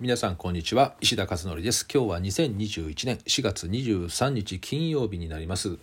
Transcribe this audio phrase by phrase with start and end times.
[0.00, 0.96] 皆さんこんにちは。
[1.00, 1.86] 石田和則です。
[1.88, 5.78] 今日は2021年4月23日金曜日になります、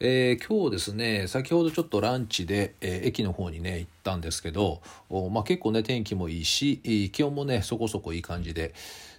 [0.00, 8.74] えー今日ですね先ほどちょっとランチで、えー駅の方にね行ったんですけどおまあ、結構ね天気もいいし気温もねそこそこいい感じで。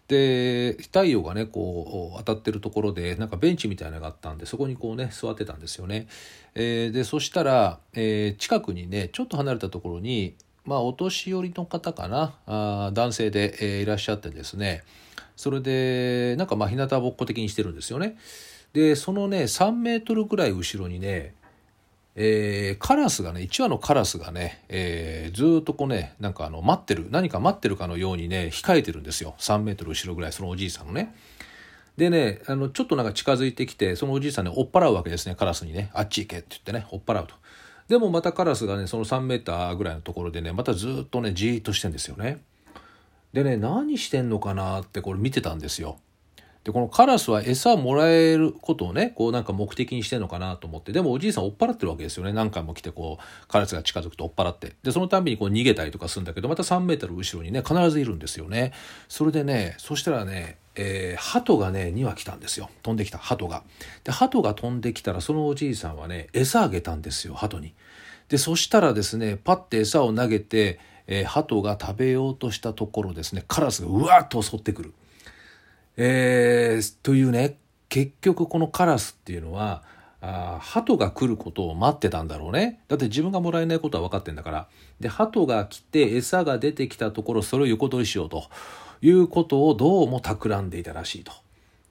[0.10, 6.08] で太陽がねこう当たってるところでなんかベンチみたいなのがあったんでそこにこうね座ってたんですよね。
[6.54, 10.36] えーでそしたら、えー近くにねちょっと離れたところに
[10.68, 14.84] まあお年寄りの方かなあ男性で、えーいらっしゃってですね
[15.36, 18.18] それでなんかまあ日向ぼっこ的にしてるんですよね。
[18.74, 21.34] でそのね3メートルぐらい後ろにね
[22.16, 31.16] えーカラスがね1羽のカラスがね、えーずっとこうねなんかあの待ってる何か待ってるかのようにね控えてるんですよ3メートル後ろぐらいそのおじいさんのね。
[31.96, 37.36] でねあのちょっとなんか近づいてきてそのおじいさんね追っ払うわけですねカラスにねあっち行けって言ってね追っ払うと。
[37.88, 42.44] でもまたカラスがねその3メーターぐらいのところでねまたずっとねじーっとしてんですよね。
[43.34, 46.00] でね何してんのかなってこれ見てたんですよ。
[46.68, 50.92] でこのカラスは餌もらえることをねこうなんか目的にしてんのかなと思って。
[50.92, 52.34] でもおじいさん追っ払ってるわけですよね。
[52.34, 54.74] 何回も来てこうカラスが近づくと追っ払って。
[54.84, 58.74] でそのたんびにこう逃げたりとかするんだけどまた3メートル後ろにね必ずいるんですよね。
[59.08, 62.70] それでねそしたらねえー、鳩がね2羽来たんですよ。
[62.84, 63.64] 飛んできた鳩が。
[64.04, 67.76] で鳩が飛んできたらそのおじいさんはね餌あげたんですよ鳩に。
[68.28, 74.94] でそしたらですねパッて餌を投げて、えー、鳩が食べようとしたところですねカラスがうわっと襲ってくる。
[75.96, 76.57] えー
[77.02, 77.58] というね
[77.90, 79.84] 結局このカラスっていうのは
[80.22, 84.68] あ鳩が来ることを待ってたんだろうねだって自分がもらえないことは分かってんだから
[85.00, 88.46] で鳩が来て餌が出てきたところそれを横取りしようと
[89.02, 91.32] いうことをどうも企んでいたらしいと。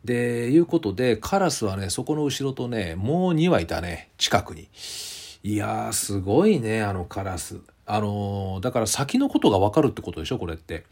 [0.05, 4.69] でいうことでカラスはねそこの後ろとねもう2羽いたね近くに。
[5.43, 7.59] いやーすごいねあのカラス。
[7.87, 10.85] あのーだから先のことが分かるってことでしょこれって。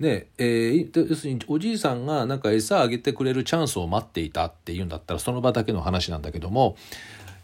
[0.00, 6.76] でえー要するにおじいさんがなんか餌あげてくれるチャンスを待っていたっていうんだったらその場だけの話なんだけども、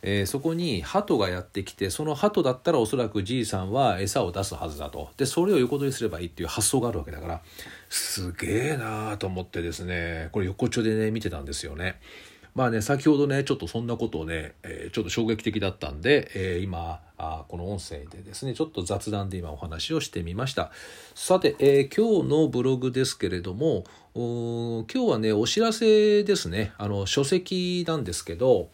[0.03, 7.41] えーそこに鳩がやってきてその鳩だったらおそらくじいさんは餌を出すはずだとでそれを横取りすればいいっていう発想があるわけだから
[7.88, 12.00] すげえなーと思ってですねこれ横丁でね見てたんですよね。
[12.55, 20.71] まあね先ほどねちょっとそんなことをね、えーちょっと衝撃的だったんで、えー今あこの音声でですねちょっと雑談で今お話をしてみました。
[21.15, 26.73] さて、えー今日のブログですけれども今日はねお知らせですね。
[26.77, 28.69] あの書籍なんですけど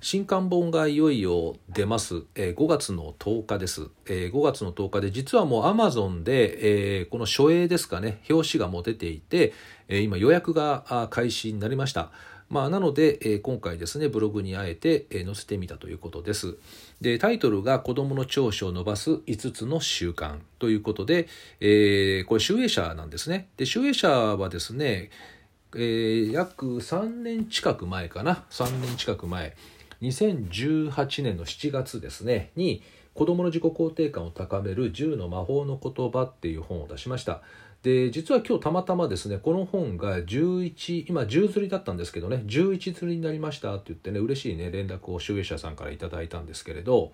[0.00, 9.52] 新刊本がいよいよ出ます、えー5月の10日です、えー5月の10日で実はもう Amazon で、えーこの書影ですかね表紙がもう出ていて、
[9.86, 12.10] えー今予約が開始になりました。
[12.52, 16.58] まあ、なので、えー今回ですねブログにあえて、えー載せてみたということです。
[17.00, 21.28] でタイトルが「子どもの長所を伸ばす5つの習慣」ということで、
[21.60, 23.48] えーこれ集英社なんですね。
[23.56, 25.08] で集英社はですね、
[25.74, 28.44] えー約3年近く前かな。
[28.50, 29.56] 3年近く前。
[30.02, 32.82] 2018年の7月ですねに
[33.14, 37.40] 子どもの自己肯定感を高める10の魔法の言葉っていう本を出しました。
[37.82, 47.12] で実は今日たまたまですねこの本が11今10釣りだったんですけどね11釣りになりましたって言ってね嬉しいね連絡を集英社さんからいただいたんですけれど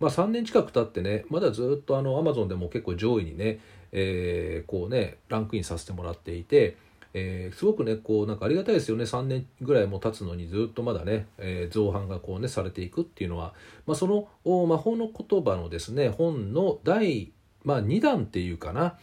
[0.00, 3.58] まあ、3年近く経ってねまだずっとあのアマゾンでも結構上位にね、
[3.92, 6.76] えーこうねランクインさせてもらっていて、
[7.14, 13.54] えーすごくねこうなんかありがたいですよね3年ぐらいも経つのにずっとまだね、えー造反がこうねされていくっていうのは、
[13.86, 17.32] まあ、その魔法の言葉のですね本の第、
[17.64, 18.98] まあ、2弾っていうかな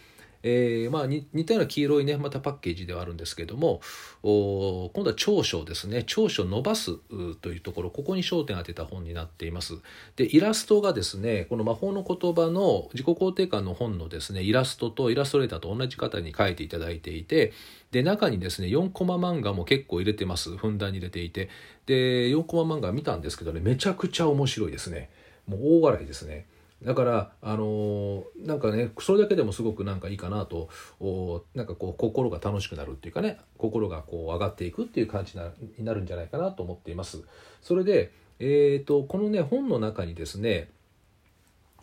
[0.47, 3.81] えーまあ、似たような黄色いねまたパッケージではあるんですけども
[4.21, 6.03] お今度は長所ですね。
[6.05, 6.97] 長所を伸ばす
[7.41, 7.89] というところ。
[7.89, 9.73] ここに焦点を当てた本になっています。
[10.15, 17.51] でイラストがですねこの魔法の言葉の自己肯定感の本のですねイラストとイラストレーターと同じ方に書いていただいていて
[17.89, 20.55] で中にですね4コマ漫画も結構入れてます。
[20.55, 21.49] ふんだんに入れていて。
[21.87, 25.09] で4コマ漫画見たんですけどねめちゃくちゃ面白いですね。
[25.47, 26.45] もう大笑いですね。
[26.85, 30.69] だからあのーなんかねそれだけでもすごくなんかいいかなと
[30.99, 35.37] おなんかこう心が楽しくなるっていうかね心がこう上がっていくっていう感じ
[35.77, 37.23] になるんじゃないかなと思っています。
[37.61, 40.69] それで、えー、とこのね本の中にですね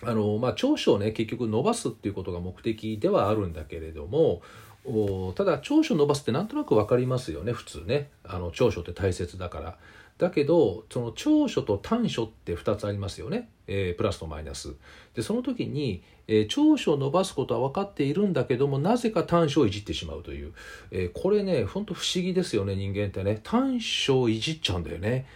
[0.04, 4.42] あのまあ、長所をね結局伸ばすっていうことが目的ではあるんだけれども
[4.84, 9.78] おただ長所伸ばすってなんとなく分かりますよね普通ねあの長所って大切だから
[10.22, 14.76] だけどその長所と短所って2つありますよね、えープラスとマイナス。
[15.16, 20.52] でその時に、えー長所を伸ばすことは分かっているんだけどもなぜか短所をいじってしまうという、
[20.92, 23.40] えーこれね本当不思議ですよね人間ってね。
[23.42, 25.26] 短所をいじっちゃうんだよね。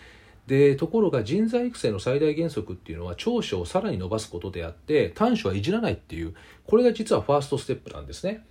[0.47, 6.37] でところが人材育成の最大原則っていうのは長所をさらに伸ばすことであって短所はいじらないっていう。
[6.65, 8.45] これが実はファーストステップなんですね。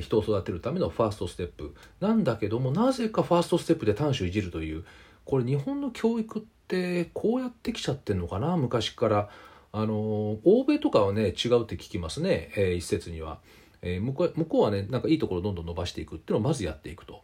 [0.00, 1.72] 人を育てるためのファーストステップ。
[2.00, 4.84] なんだけどもなぜかファーストステップで短所をいじるという。
[5.26, 8.56] これ日本の教育ってこうやってきちゃってんのかな？
[8.56, 9.28] 昔から
[9.72, 13.40] あの欧米とかはね違うって聞きますね、えー、一説には、
[13.82, 17.22] えー、向こう向こうはねなんかいいところどんどん伸ばしていくっていうのをまずやっていくと。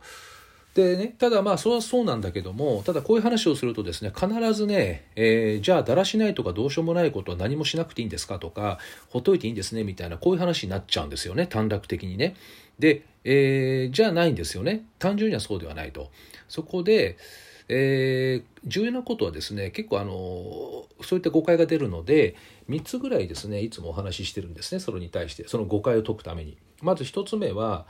[0.74, 8.78] でね、ただまあそれはそうなんだけどもただこういう話をするとですね必ずね、えー、じゃあだらしないとかどうしようもないことは何もしなくていいんですかとか
[9.10, 12.36] ほっといていいんですねみたいなこういう話になっちゃうんですよね短絡的にね。
[12.78, 16.10] で、えー、じゃあないんですよね単純にはそうではないと。
[16.48, 17.18] そこで、
[17.68, 20.12] えー、重要なことはですね結構あの
[21.02, 22.36] そういった誤解が出るので
[22.68, 26.56] 3つぐらいですねいつもお話ししてるんですねそれに対してその誤解を解くために。
[26.82, 27.86] まず1つ目は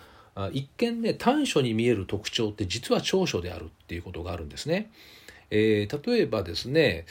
[0.53, 4.91] 一見ね短所に見える特徴って実は長所であるっていうことがあるんですね。
[5.51, 7.05] えー、例えばですね、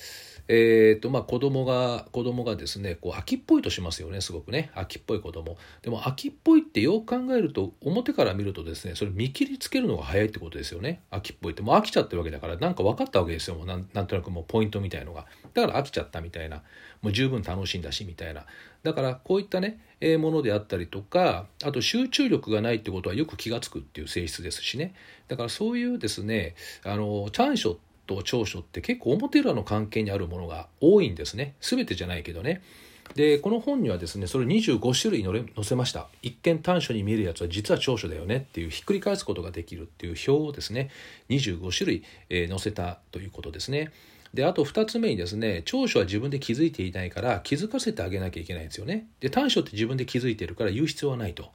[0.53, 4.69] えーとまあ、子供が子供がですねこう秋っぽいとしますよねすごくね。
[4.75, 5.55] 秋っぽい子供。
[5.81, 11.03] でも秋っぽいってよく考えると表から見るとですねそれ見切りつけるのが早いってことですよね。
[11.09, 11.61] 秋っぽいって。
[11.61, 13.55] もう飽きちゃってるわけだからなんか分かったわけですよ。
[13.55, 15.25] もうなんとなくもうポイントみたいのが。
[15.53, 16.63] だから飽きちゃったみたいな。
[17.01, 18.45] もう十分楽しんだしみたいな。
[18.83, 24.95] だからこういったね、えー、ものであったりとかあと集中力がないってことはよく気が付くっていう性質ですしね。
[25.29, 31.55] だからそういうですねあの短所と長所って結構表裏の関係にあるものが多いんですね。
[31.61, 32.61] 全てじゃないけどね。
[33.15, 36.07] でこの本にはですねそれ25種類載せました。
[36.21, 40.89] 一見短所に見えるやつは実は長所だよねっていうひっくり返すことができるっていう表をですね
[41.29, 43.91] 25種類、えー、載せたということですね。
[44.33, 49.07] であと2つ目にですね長所は自分で気づいていないから気づかせてあげなきゃいけないんですよね。
[49.19, 51.51] で短所って自分で気づいてるから言う必要はないと。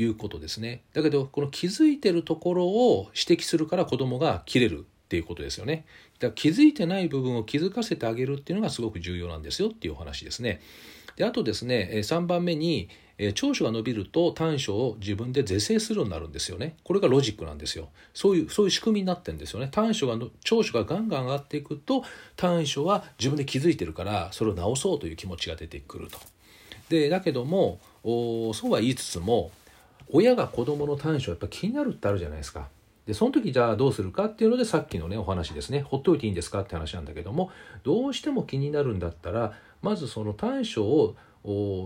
[0.00, 0.82] いうことですね。
[0.94, 4.86] だけどこの気づいてるところを指摘するから子供が切れる。
[5.08, 5.86] っていうことですよね。
[6.18, 10.60] だから気づいてない部分を気づかせてあげるっていうのがすごく重要なんですよっていうお話ですね。
[11.16, 12.90] であとですね3番目に
[13.34, 16.76] 長所が伸びると短所を自分で是正するようになるんですよね。
[16.84, 17.88] これがロジックなんですよ。
[18.12, 19.68] そういうそういう仕組みになってるんですよね。
[19.72, 22.04] 短所が長所がガンガン上がっていくと
[22.36, 26.18] 短所は自分で気づいてるからそれを直そうという気持ちが出てくると。
[26.90, 29.50] でだけどもそうは言いつつも
[30.10, 32.68] 親が子供の短所やっぱ気になるってあるじゃないですか。
[33.08, 37.50] でその時じゃあどうするかっていうのでさっきのねお話ですねほっといていいんですかって話なんだけども
[37.82, 41.16] どうしても気になるんだったらまずその短所を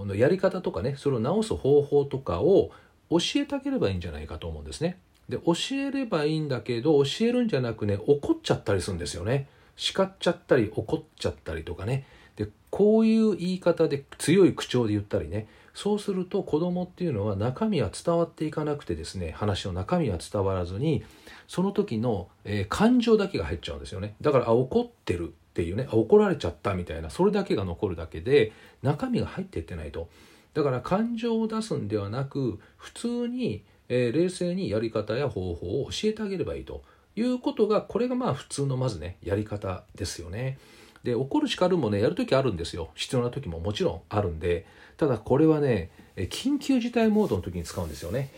[0.05, 2.73] のやり方とかねそれを直す方法とかを
[3.09, 4.99] 教えてあげればいいんじゃないかと思うんですね。
[5.29, 9.47] で教えればいいんだけど教えるんじゃなくね怒っちゃったりするんですよね。
[9.77, 12.05] 叱っちゃったり怒っちゃったりとかね
[12.35, 21.03] でこういう言い方で強い口調で言ったりねそうすると子供っていうのは中身は伝わっていかなくてですね話の中身は伝わらずに
[21.49, 28.53] その時の、えー、感情だけが入っちゃうんですよねだからあ怒ってるっていうね怒られちゃったみたいなそれだけが残るだけで
[28.83, 30.09] 中身が入っていってないと
[30.55, 36.83] だから感情を出すんではなく普通に、えー、冷静にやり方や方法を教えてあげればいいと
[37.17, 40.59] いうことがこれがまあ普通のまずねやり方ですよね。
[41.05, 44.67] で怒る叱るもねやる時あるんですよ必要な時ももちろんあるんで
[44.97, 48.31] ただこれはね緊急事態モードの時に使うんですよね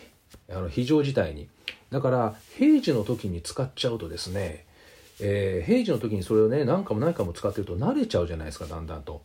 [0.50, 1.48] あの非常事態に
[1.90, 4.64] だから平時の時に使っちゃうとですね
[5.20, 9.22] えー、平時の時にそれをね何回も何回も使ってると慣れちゃうじゃないですかだんだんと。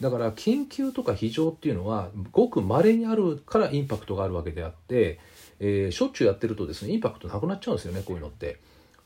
[0.00, 5.18] だから緊急とか非常っていうのはごく稀にあるからインパクトがあるわけであって、
[5.58, 8.58] えー、しょっちゅうやってるとですねインパクトなくなっちゃうんですよねこういうのって。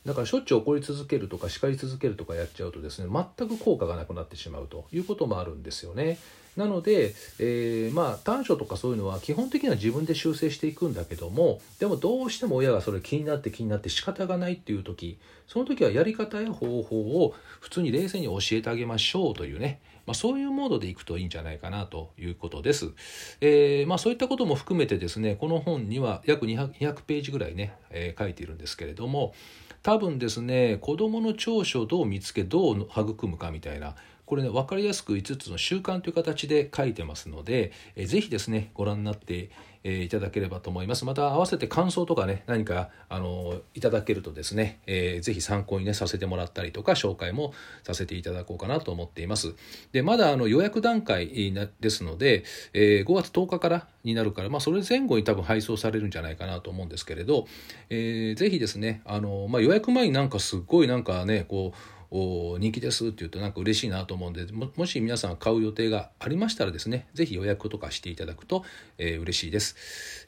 [0.07, 6.19] だからしょっちゅう怒り続けるとか叱り続けるとかやっちゃうとですね全く効果がなくなってしまうということもあるんですよね。
[6.57, 19.81] なので、えー、まあ短所とかそういうのは基本的には自分で修正していくんだけどもでもどうしても親がそれ気になって気になって仕方がないっていう時その時はやり方や方法を普通に冷静に教えてあげましょうというね
[20.11, 22.91] まあ、そういうモードでいくといいんじゃないかなということです。
[23.41, 29.35] えー、まあ、そういったことも含めてですねこの本には約 200, 200ページぐらいね、えー、書いているんですけれども
[29.85, 33.95] 多分ですね子どもの長所をどう見つけどう育むかみたいな
[34.31, 39.51] これね分かりやすく5つの習慣という形で書いてますので、えー、ぜひですねご覧になって
[39.83, 41.05] え、いただければと思います。
[41.05, 49.55] また合わせて感想とかね、何か、あのいただけるとですね、えー、ぜひ参考にね、させてもらったりとか、紹介もさせていただこうかなと思っています。
[49.93, 52.45] で、まだあの予約段階ですので、
[52.75, 57.47] えー、5月10日からになるから、まあ、それ前後に多分配送されるんじゃないかなと思うんですけれど、
[57.89, 68.65] えー、ぜひですね、あの、まあ、予約前になんかすっごいなんかね、こう、お人気ですって言うとなんか嬉しいなと思うんでももし皆さん買う予定がありましたらですね是非予約とかしていただくと、
[68.99, 69.77] えー、嬉しいです、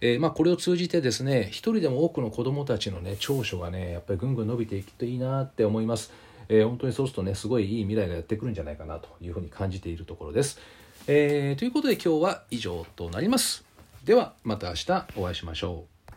[0.01, 6.13] えー、まあ、これを通じてですね一人でも多くの子どもたちのね長所がねやっぱりぐんぐん伸びていくといいなって思います、
[6.49, 10.61] えー、本当にそうするとねすごいいい未来がやってくるんじゃないかなというふうに感じているところです、
[11.09, 13.65] えということで今日は以上となります。
[14.05, 15.92] ではまた明日お会いしましょう。